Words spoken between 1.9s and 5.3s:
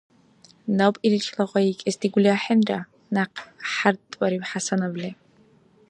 дигули ахӀенра,— някъ хӀяртбариб ХӀясановли.